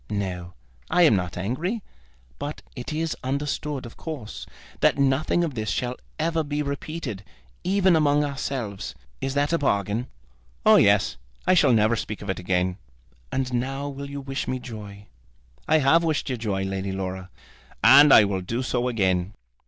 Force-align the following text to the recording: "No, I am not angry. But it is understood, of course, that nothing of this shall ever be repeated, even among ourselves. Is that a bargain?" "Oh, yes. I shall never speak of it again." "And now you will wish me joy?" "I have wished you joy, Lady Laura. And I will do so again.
"No, 0.09 0.55
I 0.89 1.03
am 1.03 1.15
not 1.15 1.37
angry. 1.37 1.83
But 2.39 2.63
it 2.75 2.91
is 2.91 3.15
understood, 3.23 3.85
of 3.85 3.97
course, 3.97 4.47
that 4.79 4.97
nothing 4.97 5.43
of 5.43 5.53
this 5.53 5.69
shall 5.69 5.95
ever 6.17 6.43
be 6.43 6.63
repeated, 6.63 7.23
even 7.63 7.95
among 7.95 8.23
ourselves. 8.23 8.95
Is 9.21 9.35
that 9.35 9.53
a 9.53 9.59
bargain?" 9.59 10.07
"Oh, 10.65 10.77
yes. 10.77 11.17
I 11.45 11.53
shall 11.53 11.71
never 11.71 11.95
speak 11.95 12.23
of 12.23 12.31
it 12.31 12.39
again." 12.39 12.79
"And 13.31 13.53
now 13.53 13.95
you 13.99 14.21
will 14.21 14.23
wish 14.23 14.47
me 14.47 14.57
joy?" 14.57 15.05
"I 15.67 15.77
have 15.77 16.03
wished 16.03 16.31
you 16.31 16.35
joy, 16.35 16.63
Lady 16.63 16.91
Laura. 16.91 17.29
And 17.83 18.11
I 18.11 18.23
will 18.23 18.41
do 18.41 18.63
so 18.63 18.87
again. 18.87 19.35